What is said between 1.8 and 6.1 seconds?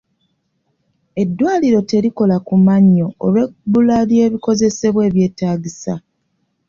terikola ku mannyo olw'ebbula ly'ebikozesebwa ebyetaagisa.